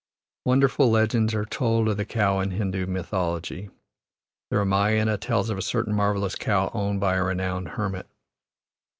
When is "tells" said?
5.19-5.51